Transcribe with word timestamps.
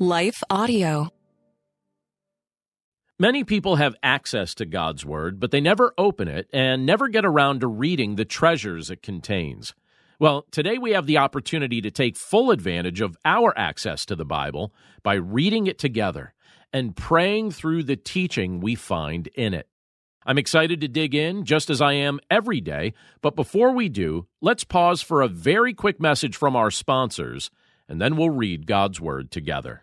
Life 0.00 0.44
Audio. 0.48 1.08
Many 3.18 3.42
people 3.42 3.74
have 3.74 3.96
access 4.00 4.54
to 4.54 4.64
God's 4.64 5.04
Word, 5.04 5.40
but 5.40 5.50
they 5.50 5.60
never 5.60 5.92
open 5.98 6.28
it 6.28 6.48
and 6.52 6.86
never 6.86 7.08
get 7.08 7.24
around 7.24 7.62
to 7.62 7.66
reading 7.66 8.14
the 8.14 8.24
treasures 8.24 8.92
it 8.92 9.02
contains. 9.02 9.74
Well, 10.20 10.46
today 10.52 10.78
we 10.78 10.92
have 10.92 11.06
the 11.06 11.18
opportunity 11.18 11.80
to 11.80 11.90
take 11.90 12.16
full 12.16 12.52
advantage 12.52 13.00
of 13.00 13.16
our 13.24 13.52
access 13.58 14.06
to 14.06 14.14
the 14.14 14.24
Bible 14.24 14.72
by 15.02 15.14
reading 15.14 15.66
it 15.66 15.80
together 15.80 16.32
and 16.72 16.94
praying 16.94 17.50
through 17.50 17.82
the 17.82 17.96
teaching 17.96 18.60
we 18.60 18.76
find 18.76 19.26
in 19.34 19.52
it. 19.52 19.66
I'm 20.24 20.38
excited 20.38 20.80
to 20.82 20.88
dig 20.88 21.16
in, 21.16 21.44
just 21.44 21.70
as 21.70 21.82
I 21.82 21.94
am 21.94 22.20
every 22.30 22.60
day, 22.60 22.94
but 23.20 23.34
before 23.34 23.72
we 23.72 23.88
do, 23.88 24.28
let's 24.40 24.62
pause 24.62 25.02
for 25.02 25.22
a 25.22 25.28
very 25.28 25.74
quick 25.74 26.00
message 26.00 26.36
from 26.36 26.54
our 26.54 26.70
sponsors, 26.70 27.50
and 27.88 28.00
then 28.00 28.16
we'll 28.16 28.30
read 28.30 28.68
God's 28.68 29.00
Word 29.00 29.32
together. 29.32 29.82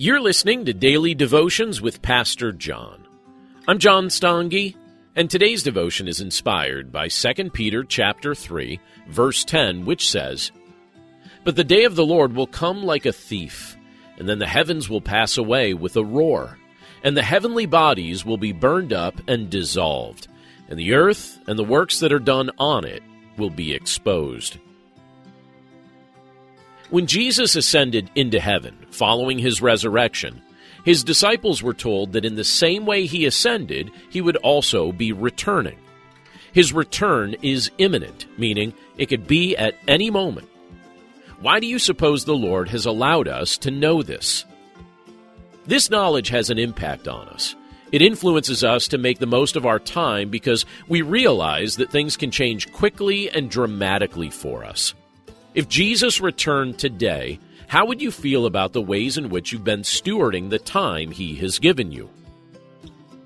You're 0.00 0.20
listening 0.20 0.64
to 0.64 0.72
Daily 0.72 1.12
Devotions 1.12 1.82
with 1.82 2.02
Pastor 2.02 2.52
John. 2.52 3.04
I'm 3.66 3.80
John 3.80 4.10
Stange, 4.10 4.76
and 5.16 5.28
today's 5.28 5.64
devotion 5.64 6.06
is 6.06 6.20
inspired 6.20 6.92
by 6.92 7.08
2 7.08 7.50
Peter 7.50 7.82
chapter 7.82 8.32
3, 8.32 8.78
verse 9.08 9.42
10, 9.42 9.86
which 9.86 10.08
says, 10.08 10.52
But 11.42 11.56
the 11.56 11.64
day 11.64 11.82
of 11.82 11.96
the 11.96 12.06
Lord 12.06 12.36
will 12.36 12.46
come 12.46 12.84
like 12.84 13.06
a 13.06 13.12
thief, 13.12 13.76
and 14.16 14.28
then 14.28 14.38
the 14.38 14.46
heavens 14.46 14.88
will 14.88 15.00
pass 15.00 15.36
away 15.36 15.74
with 15.74 15.96
a 15.96 16.04
roar, 16.04 16.58
and 17.02 17.16
the 17.16 17.22
heavenly 17.24 17.66
bodies 17.66 18.24
will 18.24 18.38
be 18.38 18.52
burned 18.52 18.92
up 18.92 19.20
and 19.26 19.50
dissolved, 19.50 20.28
and 20.68 20.78
the 20.78 20.94
earth 20.94 21.40
and 21.48 21.58
the 21.58 21.64
works 21.64 21.98
that 21.98 22.12
are 22.12 22.20
done 22.20 22.52
on 22.56 22.84
it 22.84 23.02
will 23.36 23.50
be 23.50 23.74
exposed. 23.74 24.58
When 26.90 27.06
Jesus 27.06 27.54
ascended 27.54 28.10
into 28.14 28.40
heaven 28.40 28.74
following 28.90 29.38
his 29.38 29.60
resurrection, 29.60 30.40
his 30.84 31.04
disciples 31.04 31.62
were 31.62 31.74
told 31.74 32.12
that 32.12 32.24
in 32.24 32.36
the 32.36 32.44
same 32.44 32.86
way 32.86 33.04
he 33.04 33.26
ascended, 33.26 33.90
he 34.08 34.22
would 34.22 34.36
also 34.36 34.92
be 34.92 35.12
returning. 35.12 35.78
His 36.52 36.72
return 36.72 37.36
is 37.42 37.70
imminent, 37.76 38.24
meaning 38.38 38.72
it 38.96 39.06
could 39.06 39.26
be 39.26 39.54
at 39.54 39.74
any 39.86 40.10
moment. 40.10 40.48
Why 41.40 41.60
do 41.60 41.66
you 41.66 41.78
suppose 41.78 42.24
the 42.24 42.34
Lord 42.34 42.70
has 42.70 42.86
allowed 42.86 43.28
us 43.28 43.58
to 43.58 43.70
know 43.70 44.02
this? 44.02 44.46
This 45.66 45.90
knowledge 45.90 46.30
has 46.30 46.48
an 46.48 46.58
impact 46.58 47.06
on 47.06 47.28
us. 47.28 47.54
It 47.92 48.00
influences 48.00 48.64
us 48.64 48.88
to 48.88 48.98
make 48.98 49.18
the 49.18 49.26
most 49.26 49.56
of 49.56 49.66
our 49.66 49.78
time 49.78 50.30
because 50.30 50.64
we 50.88 51.02
realize 51.02 51.76
that 51.76 51.90
things 51.90 52.16
can 52.16 52.30
change 52.30 52.72
quickly 52.72 53.30
and 53.30 53.50
dramatically 53.50 54.30
for 54.30 54.64
us. 54.64 54.94
If 55.58 55.68
Jesus 55.68 56.20
returned 56.20 56.78
today, 56.78 57.40
how 57.66 57.84
would 57.86 58.00
you 58.00 58.12
feel 58.12 58.46
about 58.46 58.72
the 58.72 58.80
ways 58.80 59.18
in 59.18 59.28
which 59.28 59.50
you've 59.50 59.64
been 59.64 59.82
stewarding 59.82 60.50
the 60.50 60.60
time 60.60 61.10
he 61.10 61.34
has 61.34 61.58
given 61.58 61.90
you? 61.90 62.08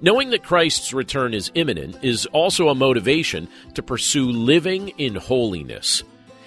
Knowing 0.00 0.30
that 0.30 0.42
Christ's 0.42 0.94
return 0.94 1.34
is 1.34 1.52
imminent 1.54 2.02
is 2.02 2.24
also 2.32 2.70
a 2.70 2.74
motivation 2.74 3.48
to 3.74 3.82
pursue 3.82 4.30
living 4.30 4.88
in 4.96 5.14
holiness. 5.14 6.04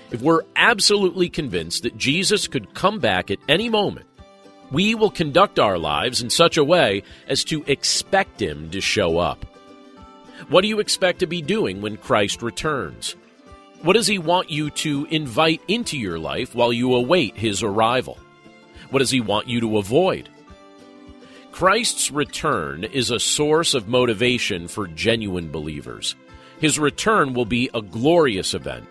If 0.10 0.24
we're 0.24 0.42
absolutely 0.56 1.30
convinced 1.30 1.84
that 1.84 2.00
Jesus 2.00 2.48
could 2.48 2.74
come 2.74 2.98
back 2.98 3.30
at 3.30 3.38
any 3.48 3.70
moment, 3.70 4.08
we 4.72 4.96
will 4.96 5.12
conduct 5.12 5.60
our 5.60 5.78
lives 5.78 6.20
in 6.20 6.32
such 6.32 6.58
a 6.58 6.64
way 6.64 7.04
as 7.28 7.44
to 7.44 7.64
expect 7.68 8.42
him 8.42 8.72
to 8.72 8.82
show 8.82 9.20
up. 9.20 9.46
What 10.50 10.62
do 10.62 10.68
you 10.68 10.80
expect 10.80 11.20
to 11.20 11.28
be 11.28 11.44
doing 11.44 11.80
when 11.80 11.98
Christ 11.98 12.42
returns? 12.42 13.16
What 13.86 13.94
does 13.94 14.08
he 14.08 14.18
want 14.18 14.50
you 14.50 14.72
to 14.72 15.06
invite 15.12 15.62
into 15.68 15.96
your 15.96 16.18
life 16.18 16.56
while 16.56 16.74
you 16.74 16.96
await 16.96 17.38
his 17.38 17.62
arrival? 17.62 18.18
What 18.90 18.98
does 18.98 19.12
he 19.12 19.22
want 19.22 19.48
you 19.48 19.60
to 19.60 19.78
avoid? 19.78 20.28
Christ's 21.52 22.10
return 22.10 22.84
is 22.84 23.12
a 23.12 23.20
source 23.20 23.76
of 23.76 23.88
motivation 23.88 24.68
for 24.68 24.88
genuine 24.88 25.52
believers. 25.52 26.16
His 26.60 26.80
return 26.80 27.36
will 27.36 27.46
be 27.46 27.70
a 27.76 27.82
glorious 27.84 28.56
event. 28.56 28.88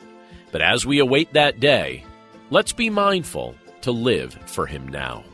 But 0.53 0.63
as 0.63 0.87
we 0.87 1.01
await 1.01 1.33
that 1.33 1.59
day, 1.59 2.05
let's 2.51 2.73
be 2.73 2.89
mindful 2.89 3.57
to 3.81 3.91
live 3.91 4.39
for 4.47 4.65
him 4.65 4.87
now. 4.87 5.25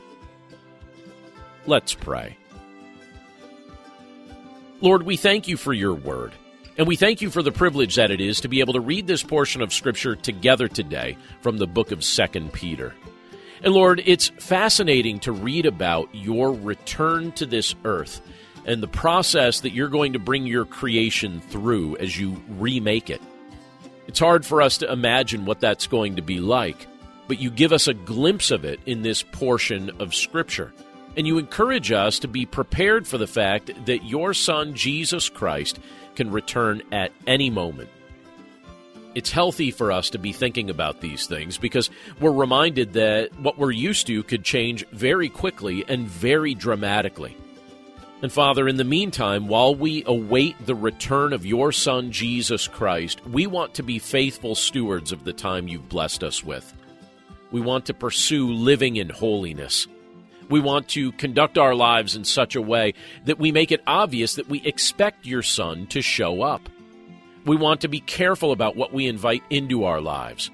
Let's 1.67 1.93
pray. 1.93 2.35
Lord, 4.81 5.03
we 5.03 5.19
thank 5.19 5.49
you 5.49 5.59
for 5.59 5.75
your 5.75 5.93
word. 5.93 6.33
And 6.81 6.89
we 6.89 6.97
thank 6.97 7.21
you 7.21 7.29
for 7.29 7.43
the 7.43 7.53
privilege 7.53 7.97
that 7.97 8.11
it 8.11 8.23
is 8.23 8.41
to 8.41 8.49
be 8.49 8.61
able 8.61 8.73
to 8.73 8.81
read 8.81 9.07
this 9.07 9.23
portion 9.23 9.61
of 9.61 9.71
Scripture 9.71 10.17
together 10.17 10.67
today 10.67 11.19
from 11.43 11.59
the 11.59 11.67
book 11.67 11.93
of 11.93 12.03
Second 12.03 12.55
Peter. 12.55 12.95
And 13.63 13.75
Lord, 13.75 14.03
it's 14.07 14.29
fascinating 14.29 15.21
to 15.21 15.31
read 15.33 15.67
about 15.67 16.09
your 16.15 16.55
return 16.55 17.33
to 17.33 17.45
this 17.45 17.75
earth 17.85 18.23
and 18.65 18.83
the 18.83 18.89
process 18.89 19.61
that 19.61 19.75
you're 19.75 19.91
going 19.91 20.15
to 20.15 20.19
bring 20.19 20.47
your 20.47 20.65
creation 20.65 21.43
through 21.43 21.99
as 21.99 22.19
you 22.19 22.43
remake 22.49 23.11
it. 23.11 23.21
It's 24.07 24.19
hard 24.19 24.47
for 24.47 24.63
us 24.63 24.79
to 24.79 24.91
imagine 24.91 25.45
what 25.45 25.61
that's 25.61 25.87
going 25.87 26.17
to 26.17 26.23
be 26.23 26.41
like, 26.41 26.87
but 27.29 27.39
you 27.39 27.51
give 27.51 27.75
us 27.75 27.89
a 27.89 27.95
glimpse 27.95 28.51
of 28.51 28.65
it 28.65 28.81
in 28.87 29.03
this 29.03 29.23
portion 29.23 29.91
of 30.01 30.15
Scripture. 30.15 30.73
And 31.17 31.27
you 31.27 31.39
encourage 31.39 31.91
us 31.91 32.19
to 32.21 32.29
be 32.29 32.47
prepared 32.47 33.07
for 33.07 33.19
the 33.19 33.27
fact 33.27 33.71
that 33.87 34.05
your 34.05 34.33
Son, 34.33 34.75
Jesus 34.75 35.29
Christ, 35.29 35.81
can 36.15 36.31
return 36.31 36.83
at 36.93 37.13
any 37.27 37.51
moment. 37.51 37.89
It's 39.15 39.31
healthy 39.31 39.73
for 39.73 39.91
us 39.91 40.11
to 40.11 40.19
be 40.19 40.33
thinking 40.33 40.71
about 40.71 41.01
these 41.01 41.27
things 41.27 41.59
because 41.59 41.91
we're 42.21 42.31
reminded 42.31 42.93
that 42.93 43.37
what 43.41 43.59
we're 43.59 43.73
used 43.73 44.07
to 44.07 44.23
could 44.23 44.45
change 44.45 44.87
very 44.93 45.29
quickly 45.29 45.85
and 45.89 46.07
very 46.07 46.55
dramatically. 46.55 47.37
And 48.23 48.31
Father, 48.31 48.69
in 48.69 48.77
the 48.77 48.85
meantime, 48.85 49.49
while 49.49 49.75
we 49.75 50.05
await 50.07 50.55
the 50.65 50.75
return 50.75 51.33
of 51.33 51.47
your 51.47 51.73
Son, 51.73 52.13
Jesus 52.13 52.69
Christ, 52.69 53.27
we 53.27 53.47
want 53.47 53.75
to 53.75 53.83
be 53.83 53.99
faithful 53.99 54.55
stewards 54.55 55.11
of 55.11 55.25
the 55.25 55.33
time 55.33 55.67
you've 55.67 55.89
blessed 55.89 56.23
us 56.23 56.45
with. 56.45 56.73
We 57.51 57.63
want 57.63 57.87
to 57.87 57.95
pursue 57.95 58.53
living 58.53 58.97
in 58.97 59.09
holiness. 59.09 59.89
We 60.51 60.59
want 60.61 60.89
to 60.89 61.13
conduct 61.13 61.59
our 61.59 61.77
lives 61.77 62.17
in 62.17 62.25
such 62.25 62.57
a 62.57 62.63
way 62.63 62.95
that 63.25 63.39
we 63.39 63.53
make 63.53 63.71
it 63.71 63.83
obvious 63.87 64.35
that 64.35 64.49
we 64.49 64.61
expect 64.63 65.25
your 65.25 65.43
Son 65.43 65.87
to 65.87 66.03
show 66.03 66.43
up. 66.43 66.69
We 67.47 67.57
want 67.57 67.83
to 67.83 67.89
be 67.89 68.01
careful 68.01 68.51
about 68.51 68.77
what 68.77 68.93
we 68.93 69.07
invite 69.07 69.45
into 69.49 69.85
our 69.85 70.01
lives, 70.01 70.51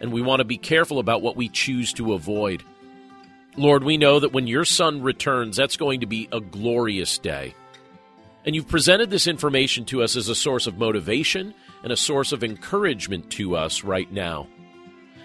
and 0.00 0.12
we 0.12 0.22
want 0.22 0.40
to 0.40 0.44
be 0.44 0.58
careful 0.58 0.98
about 0.98 1.22
what 1.22 1.36
we 1.36 1.48
choose 1.48 1.92
to 1.94 2.14
avoid. 2.14 2.64
Lord, 3.56 3.84
we 3.84 3.96
know 3.96 4.18
that 4.18 4.32
when 4.32 4.48
your 4.48 4.64
Son 4.64 5.02
returns, 5.02 5.56
that's 5.56 5.76
going 5.76 6.00
to 6.00 6.06
be 6.06 6.28
a 6.32 6.40
glorious 6.40 7.16
day. 7.18 7.54
And 8.44 8.56
you've 8.56 8.68
presented 8.68 9.08
this 9.10 9.26
information 9.26 9.84
to 9.86 10.02
us 10.02 10.16
as 10.16 10.28
a 10.28 10.34
source 10.34 10.66
of 10.66 10.78
motivation 10.78 11.54
and 11.84 11.92
a 11.92 11.96
source 11.96 12.32
of 12.32 12.42
encouragement 12.42 13.30
to 13.32 13.56
us 13.56 13.84
right 13.84 14.10
now. 14.10 14.48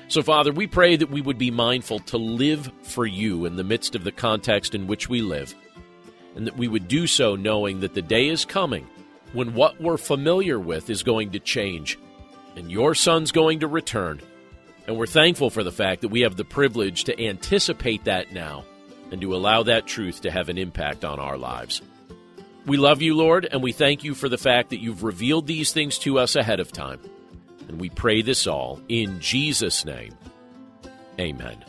So, 0.07 0.21
Father, 0.21 0.51
we 0.51 0.67
pray 0.67 0.95
that 0.95 1.09
we 1.09 1.21
would 1.21 1.37
be 1.37 1.51
mindful 1.51 1.99
to 1.99 2.17
live 2.17 2.71
for 2.83 3.05
you 3.05 3.45
in 3.45 3.55
the 3.55 3.63
midst 3.63 3.95
of 3.95 4.03
the 4.03 4.11
context 4.11 4.75
in 4.75 4.87
which 4.87 5.09
we 5.09 5.21
live, 5.21 5.55
and 6.35 6.45
that 6.45 6.57
we 6.57 6.67
would 6.67 6.87
do 6.87 7.07
so 7.07 7.35
knowing 7.35 7.79
that 7.79 7.93
the 7.93 8.01
day 8.01 8.27
is 8.27 8.45
coming 8.45 8.87
when 9.33 9.55
what 9.55 9.81
we're 9.81 9.97
familiar 9.97 10.59
with 10.59 10.89
is 10.89 11.03
going 11.03 11.31
to 11.31 11.39
change, 11.39 11.97
and 12.55 12.71
your 12.71 12.93
Son's 12.93 13.31
going 13.31 13.61
to 13.61 13.67
return. 13.67 14.21
And 14.85 14.97
we're 14.97 15.07
thankful 15.07 15.49
for 15.49 15.63
the 15.63 15.71
fact 15.71 16.01
that 16.01 16.09
we 16.09 16.21
have 16.21 16.35
the 16.35 16.45
privilege 16.45 17.05
to 17.05 17.25
anticipate 17.25 18.03
that 18.03 18.33
now 18.33 18.65
and 19.11 19.21
to 19.21 19.35
allow 19.35 19.63
that 19.63 19.87
truth 19.87 20.21
to 20.21 20.31
have 20.31 20.49
an 20.49 20.57
impact 20.57 21.05
on 21.05 21.19
our 21.19 21.37
lives. 21.37 21.81
We 22.65 22.77
love 22.77 23.01
you, 23.01 23.15
Lord, 23.15 23.47
and 23.49 23.61
we 23.61 23.71
thank 23.71 24.03
you 24.03 24.13
for 24.13 24.29
the 24.29 24.37
fact 24.37 24.69
that 24.69 24.79
you've 24.79 25.03
revealed 25.03 25.47
these 25.47 25.73
things 25.73 25.97
to 25.99 26.19
us 26.19 26.35
ahead 26.35 26.59
of 26.59 26.71
time. 26.71 26.99
And 27.67 27.79
we 27.79 27.89
pray 27.89 28.21
this 28.21 28.47
all 28.47 28.79
in 28.89 29.19
Jesus' 29.19 29.85
name. 29.85 30.13
Amen. 31.19 31.63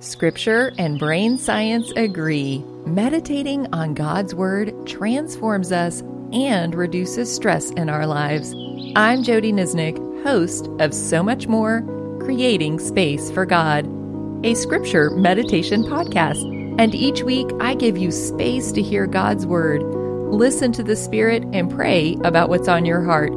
Scripture 0.00 0.72
and 0.78 0.98
brain 0.98 1.36
science 1.36 1.92
agree. 1.94 2.64
Meditating 2.86 3.72
on 3.74 3.92
God's 3.92 4.34
Word 4.34 4.72
transforms 4.86 5.72
us 5.72 6.00
and 6.32 6.74
reduces 6.74 7.32
stress 7.32 7.70
in 7.72 7.90
our 7.90 8.06
lives. 8.06 8.54
I'm 8.96 9.22
Jody 9.22 9.52
Nisnik, 9.52 9.98
host 10.24 10.68
of 10.78 10.94
So 10.94 11.22
Much 11.22 11.46
More 11.48 11.82
Creating 12.20 12.78
Space 12.78 13.30
for 13.30 13.44
God, 13.44 13.86
a 14.44 14.54
scripture 14.54 15.10
meditation 15.10 15.82
podcast. 15.84 16.42
And 16.80 16.94
each 16.94 17.22
week 17.22 17.48
I 17.60 17.74
give 17.74 17.98
you 17.98 18.10
space 18.10 18.72
to 18.72 18.80
hear 18.80 19.06
God's 19.06 19.46
Word 19.46 19.82
listen 20.30 20.72
to 20.72 20.82
the 20.82 20.96
Spirit, 20.96 21.44
and 21.52 21.70
pray 21.70 22.16
about 22.24 22.48
what's 22.48 22.68
on 22.68 22.84
your 22.84 23.02
heart. 23.02 23.32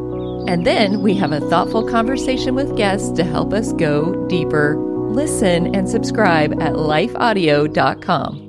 And 0.48 0.66
then 0.66 1.01
we 1.01 1.13
have 1.16 1.31
a 1.31 1.40
thoughtful 1.50 1.88
conversation 1.88 2.56
with 2.56 2.75
guests 2.75 3.12
to 3.12 3.24
help 3.24 3.54
us 3.54 3.72
go 3.74 4.28
deeper. 4.28 4.75
Listen 4.78 5.74
and 5.74 5.88
subscribe 5.88 6.54
at 6.62 6.74
lifeaudio.com. 6.74 8.43